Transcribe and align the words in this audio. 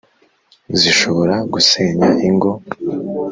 zishobora 0.79 1.35
gusenya 1.53 2.07
ingo 2.27 2.51